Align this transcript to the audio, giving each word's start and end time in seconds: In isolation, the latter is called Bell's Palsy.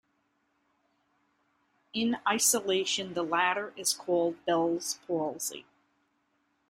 In 1.93 2.17
isolation, 2.27 3.13
the 3.13 3.21
latter 3.21 3.71
is 3.77 3.93
called 3.93 4.43
Bell's 4.47 4.99
Palsy. 5.05 5.67